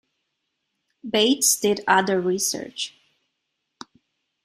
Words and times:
Bates 1.07 1.59
did 1.59 1.81
other 1.87 2.19
research. 2.19 2.95